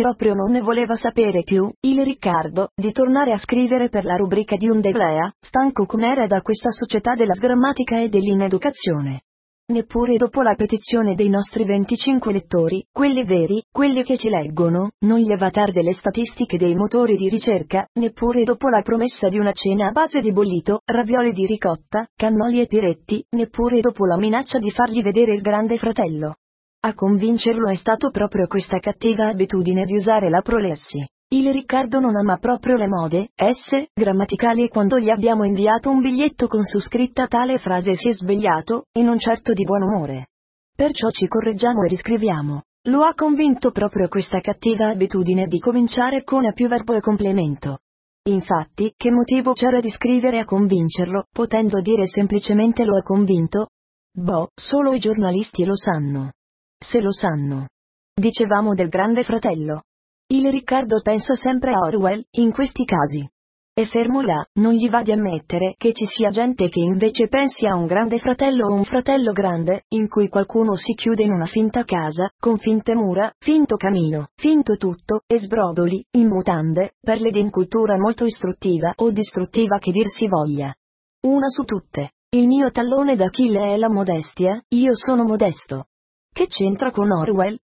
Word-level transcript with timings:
Proprio 0.00 0.32
non 0.32 0.50
ne 0.50 0.62
voleva 0.62 0.96
sapere 0.96 1.42
più, 1.42 1.70
il 1.80 2.02
Riccardo, 2.02 2.70
di 2.74 2.92
tornare 2.92 3.32
a 3.32 3.36
scrivere 3.36 3.90
per 3.90 4.04
la 4.04 4.16
rubrica 4.16 4.56
di 4.56 4.66
un 4.66 4.80
Deglea, 4.80 5.30
stanco 5.38 5.84
com'era 5.84 6.26
da 6.26 6.40
questa 6.40 6.70
società 6.70 7.12
della 7.12 7.34
sgrammatica 7.34 8.00
e 8.00 8.08
dell'ineducazione. 8.08 9.24
Neppure 9.66 10.16
dopo 10.16 10.40
la 10.40 10.54
petizione 10.54 11.14
dei 11.14 11.28
nostri 11.28 11.64
25 11.64 12.32
lettori, 12.32 12.82
quelli 12.90 13.22
veri, 13.22 13.62
quelli 13.70 14.02
che 14.02 14.16
ci 14.16 14.30
leggono, 14.30 14.92
non 15.00 15.18
gli 15.18 15.30
avatar 15.30 15.72
delle 15.72 15.92
statistiche 15.92 16.56
dei 16.56 16.74
motori 16.74 17.14
di 17.16 17.28
ricerca, 17.28 17.86
neppure 17.92 18.44
dopo 18.44 18.70
la 18.70 18.80
promessa 18.80 19.28
di 19.28 19.38
una 19.38 19.52
cena 19.52 19.88
a 19.88 19.92
base 19.92 20.20
di 20.20 20.32
bollito, 20.32 20.80
ravioli 20.86 21.32
di 21.32 21.44
ricotta, 21.44 22.08
cannoli 22.16 22.60
e 22.60 22.66
piretti, 22.66 23.22
neppure 23.36 23.80
dopo 23.80 24.06
la 24.06 24.16
minaccia 24.16 24.58
di 24.58 24.70
fargli 24.70 25.02
vedere 25.02 25.34
il 25.34 25.42
grande 25.42 25.76
fratello. 25.76 26.36
A 26.84 26.94
convincerlo 26.94 27.68
è 27.68 27.76
stato 27.76 28.10
proprio 28.10 28.48
questa 28.48 28.80
cattiva 28.80 29.28
abitudine 29.28 29.84
di 29.84 29.94
usare 29.94 30.28
la 30.28 30.40
prolessi. 30.40 30.98
Il 31.28 31.48
Riccardo 31.52 32.00
non 32.00 32.16
ama 32.16 32.38
proprio 32.38 32.74
le 32.74 32.88
mode, 32.88 33.28
esse, 33.36 33.90
grammaticali 33.94 34.64
e 34.64 34.68
quando 34.68 34.98
gli 34.98 35.08
abbiamo 35.08 35.44
inviato 35.44 35.90
un 35.90 36.00
biglietto 36.00 36.48
con 36.48 36.64
su 36.64 36.80
scritta 36.80 37.28
tale 37.28 37.58
frase 37.58 37.94
si 37.94 38.08
è 38.08 38.12
svegliato, 38.12 38.86
e 38.90 39.00
non 39.02 39.16
certo 39.18 39.52
di 39.52 39.62
buon 39.62 39.82
umore. 39.82 40.30
Perciò 40.74 41.10
ci 41.10 41.28
correggiamo 41.28 41.84
e 41.84 41.88
riscriviamo. 41.88 42.62
Lo 42.88 43.04
ha 43.04 43.14
convinto 43.14 43.70
proprio 43.70 44.08
questa 44.08 44.40
cattiva 44.40 44.88
abitudine 44.88 45.46
di 45.46 45.60
cominciare 45.60 46.24
con 46.24 46.44
a 46.46 46.52
più 46.52 46.66
verbo 46.66 46.94
e 46.94 47.00
complemento. 47.00 47.78
Infatti, 48.24 48.92
che 48.96 49.12
motivo 49.12 49.52
c'era 49.52 49.78
di 49.78 49.90
scrivere 49.90 50.40
a 50.40 50.44
convincerlo, 50.44 51.26
potendo 51.30 51.80
dire 51.80 52.08
semplicemente 52.08 52.84
lo 52.84 52.98
ha 52.98 53.02
convinto? 53.02 53.68
Boh, 54.12 54.48
solo 54.52 54.94
i 54.94 54.98
giornalisti 54.98 55.64
lo 55.64 55.76
sanno. 55.76 56.32
Se 56.82 57.00
lo 57.00 57.12
sanno. 57.12 57.68
Dicevamo 58.12 58.74
del 58.74 58.88
grande 58.88 59.22
fratello. 59.22 59.82
Il 60.26 60.50
Riccardo 60.50 61.00
pensa 61.00 61.34
sempre 61.34 61.70
a 61.70 61.78
Orwell, 61.78 62.24
in 62.32 62.50
questi 62.50 62.84
casi. 62.84 63.24
E 63.72 63.86
fermo 63.86 64.20
là, 64.20 64.44
non 64.54 64.72
gli 64.72 64.90
va 64.90 65.02
di 65.02 65.12
ammettere 65.12 65.74
che 65.78 65.92
ci 65.92 66.04
sia 66.06 66.30
gente 66.30 66.68
che 66.68 66.80
invece 66.80 67.28
pensi 67.28 67.66
a 67.66 67.76
un 67.76 67.86
grande 67.86 68.18
fratello 68.18 68.66
o 68.66 68.74
un 68.74 68.84
fratello 68.84 69.32
grande, 69.32 69.84
in 69.90 70.08
cui 70.08 70.28
qualcuno 70.28 70.74
si 70.74 70.94
chiude 70.94 71.22
in 71.22 71.32
una 71.32 71.46
finta 71.46 71.84
casa, 71.84 72.28
con 72.38 72.58
finte 72.58 72.94
mura, 72.94 73.32
finto 73.38 73.76
camino, 73.76 74.28
finto 74.34 74.76
tutto, 74.76 75.22
e 75.26 75.38
sbrodoli, 75.38 76.04
in 76.16 76.28
mutande, 76.28 76.94
perle 77.00 77.30
d'incultura 77.30 77.96
molto 77.96 78.24
istruttiva 78.24 78.92
o 78.96 79.10
distruttiva 79.10 79.78
che 79.78 79.92
dir 79.92 80.08
si 80.08 80.26
voglia. 80.26 80.74
Una 81.22 81.48
su 81.48 81.62
tutte. 81.62 82.10
Il 82.30 82.48
mio 82.48 82.70
tallone 82.70 83.14
d'Achille 83.14 83.72
è 83.72 83.76
la 83.76 83.88
modestia, 83.88 84.60
io 84.68 84.94
sono 84.94 85.24
modesto. 85.24 85.86
Che 86.34 86.46
c'entra 86.46 86.90
con 86.90 87.10
Orwell? 87.12 87.58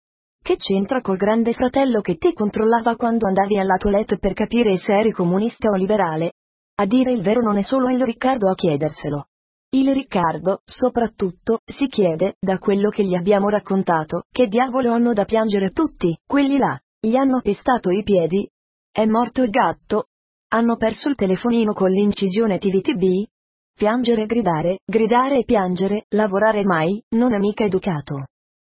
Che 0.44 0.58
c'entra 0.58 1.00
col 1.00 1.16
grande 1.16 1.54
fratello 1.54 2.02
che 2.02 2.18
ti 2.18 2.34
controllava 2.34 2.98
quando 2.98 3.26
andavi 3.26 3.58
alla 3.58 3.78
toilette 3.78 4.18
per 4.18 4.34
capire 4.34 4.76
se 4.76 4.94
eri 4.94 5.12
comunista 5.12 5.70
o 5.70 5.76
liberale? 5.76 6.34
A 6.76 6.86
dire 6.86 7.14
il 7.14 7.22
vero 7.22 7.42
non 7.42 7.58
è 7.58 7.64
solo 7.64 7.88
il 7.88 8.04
Riccardo 8.04 8.50
a 8.50 8.56
chiederselo. 8.56 9.28
Il 9.70 9.94
Riccardo, 9.94 10.60
soprattutto, 10.66 11.62
si 11.64 11.88
chiede, 11.88 12.36
da 12.42 12.58
quello 12.60 12.90
che 12.90 13.06
gli 13.06 13.16
abbiamo 13.16 13.48
raccontato, 13.48 14.24
che 14.30 14.48
diavolo 14.48 14.92
hanno 14.92 15.14
da 15.14 15.24
piangere 15.24 15.70
tutti, 15.70 16.18
quelli 16.28 16.58
là. 16.58 16.78
Gli 17.00 17.16
hanno 17.16 17.40
pestato 17.42 17.90
i 17.90 18.04
piedi? 18.04 18.50
È 18.92 19.06
morto 19.06 19.44
il 19.44 19.50
gatto? 19.50 20.08
Hanno 20.50 20.76
perso 20.76 21.08
il 21.08 21.16
telefonino 21.16 21.72
con 21.72 21.90
l'incisione 21.90 22.58
TVTB? 22.58 23.28
Piangere 23.74 24.24
e 24.24 24.26
gridare, 24.26 24.80
gridare 24.86 25.38
e 25.38 25.46
piangere, 25.46 26.04
lavorare 26.10 26.66
mai, 26.66 27.02
non 27.16 27.34
è 27.34 27.38
mica 27.38 27.64
educato. 27.64 28.26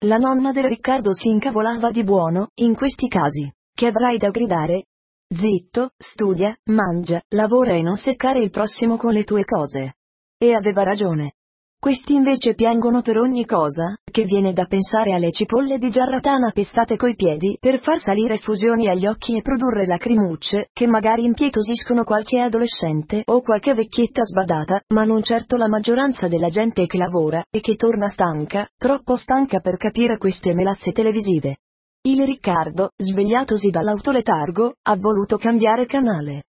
La 0.05 0.17
nonna 0.17 0.51
del 0.51 0.65
Riccardo 0.65 1.13
si 1.13 1.29
incavolava 1.29 1.89
di 1.89 2.03
buono, 2.03 2.49
in 2.55 2.75
questi 2.75 3.07
casi. 3.07 3.49
Che 3.73 3.87
avrai 3.87 4.17
da 4.17 4.31
gridare? 4.31 4.87
Zitto, 5.29 5.91
studia, 5.97 6.53
mangia, 6.65 7.21
lavora 7.29 7.71
e 7.71 7.81
non 7.81 7.95
seccare 7.95 8.41
il 8.41 8.49
prossimo 8.49 8.97
con 8.97 9.13
le 9.13 9.23
tue 9.23 9.45
cose. 9.45 9.95
E 10.37 10.53
aveva 10.53 10.83
ragione. 10.83 11.35
Questi 11.83 12.13
invece 12.13 12.53
piangono 12.53 13.01
per 13.01 13.17
ogni 13.17 13.45
cosa, 13.45 13.97
che 14.09 14.23
viene 14.23 14.53
da 14.53 14.63
pensare 14.63 15.11
alle 15.11 15.33
cipolle 15.33 15.77
di 15.77 15.89
giarratana 15.89 16.51
pestate 16.51 16.95
coi 16.95 17.13
piedi 17.13 17.57
per 17.59 17.81
far 17.81 17.99
salire 17.99 18.37
fusioni 18.37 18.87
agli 18.87 19.05
occhi 19.05 19.35
e 19.35 19.41
produrre 19.41 19.85
lacrimucce, 19.85 20.69
che 20.71 20.87
magari 20.87 21.25
impietosiscono 21.25 22.05
qualche 22.05 22.39
adolescente 22.39 23.23
o 23.25 23.41
qualche 23.41 23.73
vecchietta 23.73 24.23
sbadata, 24.23 24.79
ma 24.93 25.03
non 25.03 25.23
certo 25.23 25.57
la 25.57 25.67
maggioranza 25.67 26.29
della 26.29 26.47
gente 26.47 26.85
che 26.85 26.97
lavora, 26.97 27.43
e 27.49 27.59
che 27.59 27.75
torna 27.75 28.07
stanca, 28.07 28.65
troppo 28.77 29.17
stanca 29.17 29.59
per 29.59 29.75
capire 29.75 30.17
queste 30.17 30.53
melasse 30.53 30.93
televisive. 30.93 31.57
Il 32.03 32.23
Riccardo, 32.23 32.91
svegliatosi 32.95 33.69
dall'autoletargo, 33.71 34.75
ha 34.83 34.95
voluto 34.95 35.35
cambiare 35.35 35.85
canale. 35.85 36.43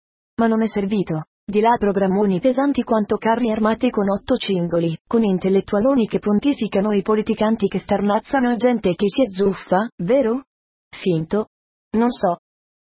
Ma 0.40 0.48
non 0.48 0.60
è 0.60 0.66
servito. 0.66 1.26
Di 1.50 1.58
là 1.58 1.74
programmoni 1.76 2.38
pesanti 2.38 2.84
quanto 2.84 3.16
carri 3.16 3.50
armati 3.50 3.90
con 3.90 4.08
otto 4.08 4.36
cingoli, 4.36 4.96
con 5.04 5.24
intellettualoni 5.24 6.06
che 6.06 6.20
pontificano 6.20 6.92
e 6.92 7.02
politicanti 7.02 7.66
che 7.66 7.80
starnazzano 7.80 8.52
e 8.52 8.56
gente 8.56 8.94
che 8.94 9.06
si 9.08 9.22
azzuffa, 9.22 9.88
vero? 9.96 10.44
Finto? 10.90 11.48
Non 11.96 12.12
so. 12.12 12.36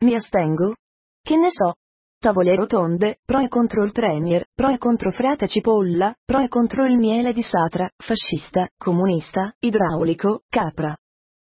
Mi 0.04 0.14
astengo? 0.14 0.74
Che 1.22 1.36
ne 1.36 1.48
so? 1.48 1.74
Tavole 2.18 2.56
rotonde, 2.56 3.18
pro 3.24 3.38
e 3.38 3.46
contro 3.46 3.84
il 3.84 3.92
premier, 3.92 4.44
pro 4.52 4.70
e 4.70 4.78
contro 4.78 5.12
frate 5.12 5.46
cipolla, 5.46 6.12
pro 6.24 6.40
e 6.40 6.48
contro 6.48 6.86
il 6.86 6.96
miele 6.96 7.32
di 7.32 7.42
Satra, 7.42 7.88
fascista, 7.96 8.68
comunista, 8.76 9.54
idraulico, 9.60 10.40
capra 10.48 10.92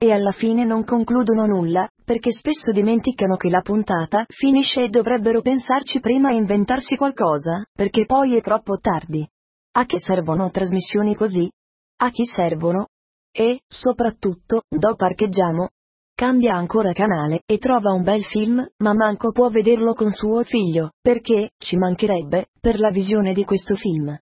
e 0.03 0.11
alla 0.11 0.33
fine 0.33 0.65
non 0.65 0.83
concludono 0.83 1.47
nulla, 1.47 1.89
perché 2.05 2.33
spesso 2.33 2.73
dimenticano 2.73 3.37
che 3.37 3.49
la 3.49 3.61
puntata 3.61 4.25
finisce 4.27 4.83
e 4.83 4.89
dovrebbero 4.89 5.43
pensarci 5.43 6.01
prima 6.01 6.33
e 6.33 6.39
inventarsi 6.39 6.97
qualcosa, 6.97 7.65
perché 7.73 8.05
poi 8.05 8.37
è 8.37 8.41
troppo 8.41 8.79
tardi. 8.79 9.25
A 9.75 9.85
che 9.85 10.01
servono 10.01 10.51
trasmissioni 10.51 11.15
così? 11.15 11.49
A 11.99 12.11
chi 12.11 12.25
servono? 12.25 12.89
E, 13.31 13.61
soprattutto, 13.69 14.63
do 14.69 14.97
parcheggiamo? 14.97 15.69
Cambia 16.17 16.57
ancora 16.57 16.93
canale 16.93 17.43
e 17.47 17.59
trova 17.59 17.93
un 17.93 18.03
bel 18.03 18.25
film, 18.25 18.67
ma 18.79 18.95
manco 18.95 19.31
può 19.31 19.51
vederlo 19.51 19.95
con 19.95 20.11
suo 20.11 20.43
figlio, 20.43 20.95
perché, 21.01 21.51
ci 21.59 21.77
mancherebbe, 21.77 22.47
per 22.61 22.81
la 22.81 22.91
visione 22.91 23.33
di 23.35 23.45
questo 23.45 23.77
film. 23.77 24.19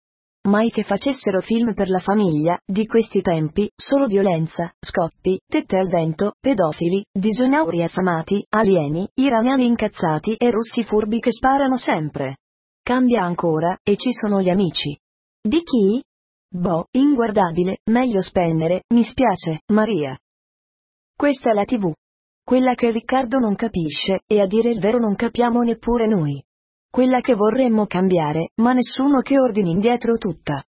Mai 0.48 0.70
che 0.70 0.84
facessero 0.84 1.40
film 1.40 1.74
per 1.74 1.90
la 1.90 1.98
famiglia, 1.98 2.58
di 2.64 2.86
questi 2.86 3.20
tempi, 3.20 3.70
solo 3.76 4.06
violenza, 4.06 4.72
scoppi, 4.80 5.38
tette 5.46 5.76
al 5.76 5.88
vento, 5.88 6.32
pedofili, 6.40 7.04
disonauri 7.12 7.82
affamati, 7.82 8.42
alieni, 8.48 9.06
iraniani 9.16 9.66
incazzati 9.66 10.36
e 10.36 10.50
russi 10.50 10.82
furbi 10.84 11.20
che 11.20 11.30
sparano 11.30 11.76
sempre. 11.76 12.38
Cambia 12.82 13.22
ancora, 13.22 13.76
e 13.82 13.96
ci 13.96 14.12
sono 14.14 14.40
gli 14.40 14.48
amici. 14.48 14.98
Di 15.42 15.62
chi? 15.62 16.02
Boh, 16.48 16.86
inguardabile, 16.92 17.80
meglio 17.90 18.22
spennere, 18.22 18.84
mi 18.94 19.04
spiace, 19.04 19.60
Maria. 19.66 20.18
Questa 21.14 21.50
è 21.50 21.52
la 21.52 21.66
TV. 21.66 21.92
Quella 22.42 22.72
che 22.72 22.90
Riccardo 22.90 23.38
non 23.38 23.54
capisce, 23.56 24.20
e 24.26 24.40
a 24.40 24.46
dire 24.46 24.70
il 24.70 24.80
vero 24.80 24.98
non 24.98 25.14
capiamo 25.16 25.60
neppure 25.60 26.06
noi 26.06 26.42
quella 26.90 27.20
che 27.20 27.34
vorremmo 27.34 27.86
cambiare, 27.86 28.50
ma 28.56 28.72
nessuno 28.72 29.20
che 29.20 29.38
ordini 29.38 29.70
indietro 29.70 30.16
tutta. 30.16 30.62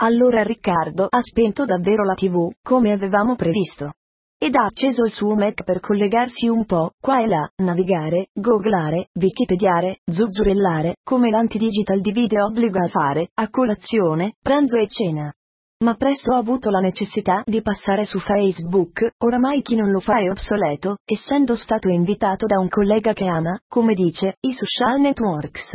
Allora 0.00 0.42
Riccardo 0.42 1.06
ha 1.08 1.20
spento 1.20 1.64
davvero 1.64 2.04
la 2.04 2.14
TV, 2.14 2.50
come 2.62 2.92
avevamo 2.92 3.36
previsto. 3.36 3.92
Ed 4.40 4.54
ha 4.54 4.64
acceso 4.64 5.02
il 5.02 5.10
suo 5.10 5.34
Mac 5.34 5.64
per 5.64 5.80
collegarsi 5.80 6.46
un 6.46 6.64
po', 6.64 6.92
qua 7.00 7.20
e 7.20 7.26
là, 7.26 7.48
navigare, 7.56 8.28
googlare, 8.32 9.08
wikipediare, 9.14 9.98
zuzzurellare, 10.04 10.96
come 11.02 11.30
l'antidigital 11.30 12.00
di 12.00 12.12
video 12.12 12.46
obbliga 12.46 12.84
a 12.84 12.88
fare, 12.88 13.30
a 13.34 13.48
colazione, 13.48 14.34
pranzo 14.40 14.78
e 14.78 14.86
cena. 14.86 15.32
Ma 15.80 15.94
presto 15.94 16.34
ha 16.34 16.38
avuto 16.38 16.70
la 16.70 16.80
necessità 16.80 17.42
di 17.44 17.62
passare 17.62 18.04
su 18.04 18.18
Facebook, 18.18 19.12
oramai 19.18 19.62
chi 19.62 19.76
non 19.76 19.92
lo 19.92 20.00
fa 20.00 20.18
è 20.18 20.28
obsoleto, 20.28 20.96
essendo 21.04 21.54
stato 21.54 21.88
invitato 21.88 22.46
da 22.46 22.58
un 22.58 22.68
collega 22.68 23.12
che 23.12 23.26
ama, 23.26 23.56
come 23.68 23.94
dice, 23.94 24.38
i 24.40 24.52
social 24.52 24.98
networks. 25.00 25.74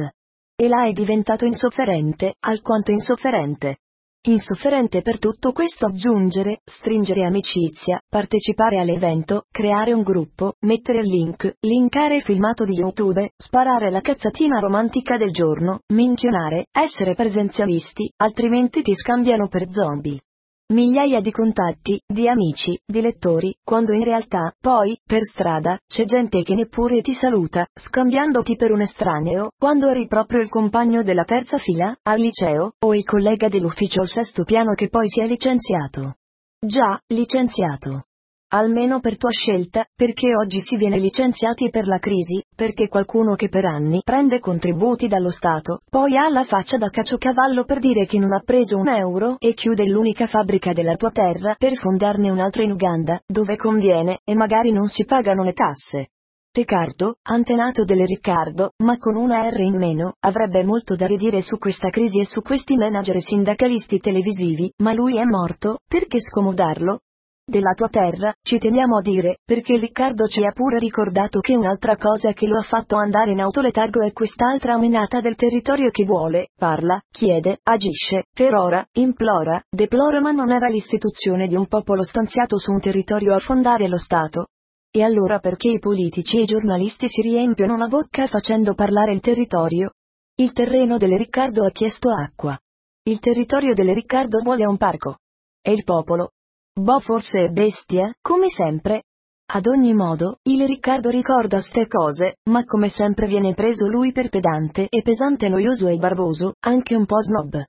E 0.55 0.67
là 0.67 0.83
è 0.85 0.91
diventato 0.91 1.45
insofferente, 1.45 2.35
alquanto 2.41 2.91
insofferente. 2.91 3.77
Insofferente 4.25 5.01
per 5.01 5.19
tutto 5.19 5.51
questo 5.51 5.87
aggiungere, 5.87 6.61
stringere 6.63 7.25
amicizia, 7.25 8.01
partecipare 8.07 8.79
all'evento, 8.79 9.47
creare 9.51 9.91
un 9.91 10.01
gruppo, 10.01 10.53
mettere 10.61 10.99
il 10.99 11.09
link, 11.09 11.57
linkare 11.59 12.15
il 12.15 12.21
filmato 12.21 12.63
di 12.63 12.71
YouTube, 12.71 13.31
sparare 13.35 13.91
la 13.91 13.99
cazzatina 13.99 14.59
romantica 14.59 15.17
del 15.17 15.33
giorno, 15.33 15.81
minchionare, 15.87 16.67
essere 16.71 17.15
presenzialisti, 17.15 18.13
altrimenti 18.15 18.81
ti 18.81 18.95
scambiano 18.95 19.49
per 19.49 19.67
zombie 19.69 20.21
migliaia 20.68 21.19
di 21.19 21.31
contatti, 21.31 22.01
di 22.06 22.27
amici, 22.27 22.80
di 22.86 23.01
lettori, 23.01 23.56
quando 23.63 23.94
in 23.94 24.04
realtà, 24.04 24.54
poi, 24.60 24.98
per 25.06 25.21
strada, 25.24 25.77
c'è 25.86 26.06
gente 26.06 26.44
che 26.44 26.56
neppure 26.56 27.01
ti 27.01 27.13
saluta, 27.13 27.65
scambiandoti 27.74 28.56
per 28.56 28.71
un 28.71 28.81
estraneo, 28.81 29.51
quando 29.57 29.89
eri 29.89 30.07
proprio 30.07 30.42
il 30.42 30.50
compagno 30.50 31.04
della 31.04 31.24
terza 31.24 31.57
fila, 31.57 31.95
al 32.04 32.19
liceo, 32.19 32.74
o 32.80 32.95
il 32.95 33.04
collega 33.04 33.50
dell'ufficio 33.50 34.01
al 34.01 34.07
sesto 34.07 34.44
piano 34.44 34.74
che 34.74 34.89
poi 34.89 35.10
si 35.10 35.21
è 35.21 35.25
licenziato. 35.25 36.15
Già, 36.60 37.00
licenziato. 37.07 38.06
Almeno 38.53 39.00
per 39.00 39.17
tua 39.17 39.31
scelta, 39.31 39.85
perché 39.95 40.35
oggi 40.35 40.59
si 40.59 40.77
viene 40.77 40.97
licenziati 41.00 41.69
per 41.69 41.88
la 41.88 41.97
crisi, 41.97 42.41
perché 42.55 42.88
qualcuno 42.88 43.33
che 43.35 43.50
per 43.50 43.65
anni 43.65 44.01
prende 44.03 44.39
contributi 44.39 45.07
dallo 45.07 45.31
Stato, 45.31 45.79
poi 45.89 46.15
ha 46.15 46.29
la 46.29 46.44
faccia 46.44 46.77
da 46.77 46.89
caciocavallo 46.89 47.65
per 47.65 47.79
dire 47.79 48.05
che 48.05 48.19
non 48.19 48.31
ha 48.31 48.41
preso 48.45 48.77
un 48.77 48.88
euro 48.88 49.38
e 49.39 49.53
chiude 49.53 49.88
l'unica 49.88 50.27
fabbrica 50.27 50.71
della 50.71 50.95
tua 50.95 51.09
terra 51.09 51.55
per 51.57 51.75
fondarne 51.75 52.29
un'altra 52.29 52.61
in 52.63 52.71
Uganda, 52.71 53.19
dove 53.25 53.55
conviene, 53.55 54.19
e 54.23 54.35
magari 54.35 54.71
non 54.71 54.85
si 54.85 55.03
pagano 55.03 55.44
le 55.44 55.53
tasse. 55.53 56.09
Riccardo, 56.55 57.15
antenato 57.23 57.83
delle 57.83 58.05
Riccardo, 58.05 58.73
ma 58.83 58.97
con 58.97 59.15
una 59.15 59.50
R 59.50 59.61
in 59.61 59.75
meno, 59.75 60.13
avrebbe 60.19 60.63
molto 60.63 60.95
da 60.95 61.07
ridire 61.07 61.41
su 61.41 61.57
questa 61.57 61.89
crisi 61.89 62.19
e 62.19 62.25
su 62.25 62.41
questi 62.41 62.75
manager 62.75 63.19
sindacalisti 63.19 63.97
televisivi, 63.97 64.71
ma 64.83 64.94
lui 64.94 65.17
è 65.17 65.23
morto, 65.23 65.79
perché 65.88 66.19
scomodarlo? 66.19 67.00
Della 67.45 67.73
tua 67.73 67.89
terra, 67.89 68.33
ci 68.41 68.57
teniamo 68.57 68.99
a 68.99 69.01
dire, 69.01 69.39
perché 69.43 69.75
Riccardo 69.75 70.27
ci 70.27 70.45
ha 70.45 70.53
pure 70.53 70.79
ricordato 70.79 71.41
che 71.41 71.57
un'altra 71.57 71.97
cosa 71.97 72.31
che 72.31 72.47
lo 72.47 72.57
ha 72.57 72.63
fatto 72.63 72.95
andare 72.95 73.33
in 73.33 73.41
autoletargo 73.41 74.01
è 74.01 74.13
quest'altra 74.13 74.77
menata 74.77 75.19
del 75.19 75.35
territorio 75.35 75.89
che 75.89 76.05
vuole, 76.05 76.51
parla, 76.57 77.01
chiede, 77.11 77.59
agisce, 77.63 78.27
per 78.33 78.53
ora, 78.53 78.87
implora, 78.93 79.61
deplora 79.69 80.21
ma 80.21 80.31
non 80.31 80.51
era 80.51 80.67
l'istituzione 80.67 81.47
di 81.47 81.55
un 81.55 81.67
popolo 81.67 82.01
stanziato 82.03 82.57
su 82.57 82.71
un 82.71 82.79
territorio 82.79 83.35
a 83.35 83.39
fondare 83.39 83.89
lo 83.89 83.97
Stato, 83.97 84.47
e 84.89 85.03
allora 85.03 85.39
perché 85.39 85.67
i 85.67 85.79
politici 85.79 86.37
e 86.37 86.41
i 86.43 86.45
giornalisti 86.45 87.09
si 87.09 87.21
riempiono 87.21 87.75
la 87.75 87.87
bocca 87.87 88.25
facendo 88.27 88.73
parlare 88.73 89.11
il 89.11 89.19
territorio? 89.19 89.95
Il 90.35 90.53
terreno 90.53 90.95
delle 90.95 91.17
Riccardo 91.17 91.65
ha 91.65 91.71
chiesto 91.71 92.09
acqua. 92.09 92.57
Il 93.03 93.19
territorio 93.19 93.73
delle 93.73 93.93
Riccardo 93.93 94.39
vuole 94.41 94.65
un 94.65 94.77
parco. 94.77 95.17
E 95.61 95.73
il 95.73 95.83
popolo? 95.83 96.29
Boh 96.73 96.99
forse 96.99 97.45
è 97.45 97.49
bestia, 97.49 98.11
come 98.19 98.49
sempre. 98.49 99.03
Ad 99.45 99.67
ogni 99.67 99.93
modo, 99.93 100.39
il 100.43 100.65
Riccardo 100.65 101.09
ricorda 101.09 101.61
ste 101.61 101.87
cose, 101.87 102.37
ma 102.49 102.65
come 102.65 102.89
sempre 102.89 103.27
viene 103.27 103.53
preso 103.53 103.85
lui 103.87 104.11
per 104.11 104.29
pedante 104.29 104.87
e 104.89 105.03
pesante 105.03 105.49
noioso 105.49 105.87
e 105.87 105.97
barboso, 105.97 106.53
anche 106.61 106.95
un 106.95 107.05
po' 107.05 107.21
snob. 107.21 107.63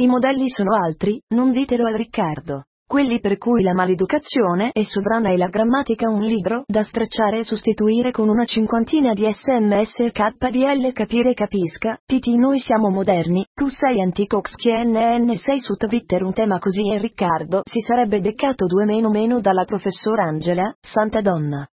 I 0.00 0.06
modelli 0.08 0.48
sono 0.48 0.74
altri, 0.74 1.22
non 1.28 1.52
ditelo 1.52 1.86
al 1.86 1.94
Riccardo 1.94 2.64
quelli 2.88 3.20
per 3.20 3.36
cui 3.36 3.62
la 3.62 3.74
maleducazione 3.74 4.70
è 4.72 4.82
sovrana 4.82 5.30
e 5.30 5.36
la 5.36 5.48
grammatica 5.48 6.08
un 6.08 6.22
libro 6.22 6.64
da 6.66 6.82
stracciare 6.82 7.40
e 7.40 7.44
sostituire 7.44 8.10
con 8.10 8.30
una 8.30 8.46
cinquantina 8.46 9.12
di 9.12 9.30
sms 9.30 9.98
e 9.98 10.10
kdl 10.10 10.92
capire 10.94 11.34
capisca, 11.34 11.98
tt 12.02 12.26
noi 12.28 12.58
siamo 12.58 12.88
moderni, 12.88 13.44
tu 13.52 13.68
sei 13.68 14.00
antico 14.00 14.40
xknn 14.40 15.34
sei 15.36 15.60
su 15.60 15.74
Twitter 15.74 16.22
un 16.22 16.32
tema 16.32 16.58
così 16.58 16.90
e 16.90 16.98
Riccardo 16.98 17.60
si 17.64 17.80
sarebbe 17.80 18.20
beccato 18.20 18.64
due 18.64 18.86
meno 18.86 19.10
meno 19.10 19.40
dalla 19.40 19.64
professor 19.64 20.18
Angela, 20.20 20.74
santa 20.80 21.20
donna. 21.20 21.68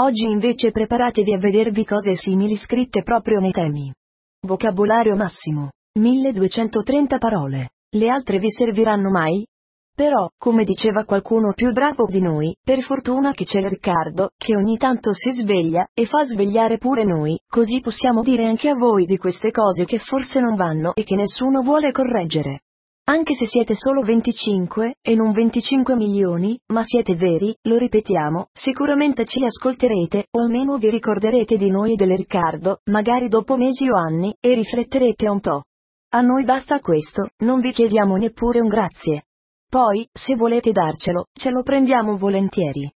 Oggi 0.00 0.24
invece 0.24 0.70
preparatevi 0.70 1.34
a 1.34 1.38
vedervi 1.38 1.84
cose 1.84 2.14
simili 2.14 2.54
scritte 2.54 3.02
proprio 3.02 3.40
nei 3.40 3.50
temi. 3.50 3.92
Vocabolario 4.46 5.16
massimo. 5.16 5.70
1230 5.98 7.18
parole. 7.18 7.70
Le 7.90 8.08
altre 8.08 8.38
vi 8.38 8.50
serviranno 8.50 9.10
mai? 9.10 9.44
Però, 10.00 10.30
come 10.38 10.64
diceva 10.64 11.04
qualcuno 11.04 11.52
più 11.52 11.72
bravo 11.72 12.06
di 12.06 12.22
noi, 12.22 12.56
per 12.64 12.80
fortuna 12.80 13.32
che 13.32 13.44
c'è 13.44 13.60
Riccardo, 13.60 14.30
che 14.34 14.56
ogni 14.56 14.78
tanto 14.78 15.12
si 15.12 15.30
sveglia, 15.30 15.86
e 15.92 16.06
fa 16.06 16.24
svegliare 16.24 16.78
pure 16.78 17.04
noi, 17.04 17.38
così 17.46 17.80
possiamo 17.80 18.22
dire 18.22 18.46
anche 18.46 18.70
a 18.70 18.74
voi 18.74 19.04
di 19.04 19.18
queste 19.18 19.50
cose 19.50 19.84
che 19.84 19.98
forse 19.98 20.40
non 20.40 20.56
vanno 20.56 20.94
e 20.94 21.04
che 21.04 21.16
nessuno 21.16 21.60
vuole 21.60 21.92
correggere. 21.92 22.60
Anche 23.10 23.34
se 23.34 23.44
siete 23.44 23.74
solo 23.74 24.00
25, 24.00 24.94
e 25.02 25.14
non 25.14 25.32
25 25.32 25.94
milioni, 25.96 26.58
ma 26.68 26.82
siete 26.82 27.14
veri, 27.16 27.54
lo 27.64 27.76
ripetiamo, 27.76 28.46
sicuramente 28.54 29.26
ci 29.26 29.44
ascolterete, 29.44 30.28
o 30.30 30.40
almeno 30.40 30.78
vi 30.78 30.88
ricorderete 30.88 31.58
di 31.58 31.68
noi 31.68 31.92
e 31.92 31.96
del 31.96 32.16
Riccardo, 32.16 32.78
magari 32.84 33.28
dopo 33.28 33.54
mesi 33.58 33.86
o 33.86 33.98
anni, 33.98 34.34
e 34.40 34.54
rifletterete 34.54 35.28
un 35.28 35.40
po'. 35.40 35.64
A 36.12 36.22
noi 36.22 36.44
basta 36.44 36.80
questo, 36.80 37.32
non 37.40 37.60
vi 37.60 37.70
chiediamo 37.72 38.16
neppure 38.16 38.60
un 38.60 38.68
grazie. 38.68 39.24
Poi, 39.70 40.04
se 40.12 40.34
volete 40.34 40.72
darcelo, 40.72 41.26
ce 41.32 41.50
lo 41.50 41.62
prendiamo 41.62 42.18
volentieri. 42.18 42.92